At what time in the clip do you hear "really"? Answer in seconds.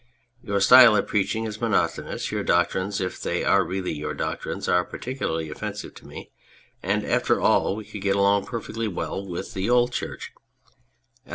3.63-3.93